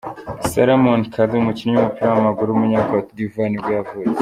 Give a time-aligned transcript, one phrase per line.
[0.49, 4.19] Salomon Kalou, umukinnyi w’umupira w’amaguru w’umunya cote d’ivoire nibwo yavutse.